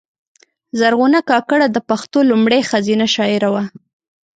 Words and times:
زرغونه 0.79 1.19
کاکړه 1.29 1.67
د 1.71 1.77
پښتو 1.89 2.19
لومړۍ 2.29 2.61
ښځینه 2.69 3.05
شاعره 3.15 3.49
وه. 3.53 3.63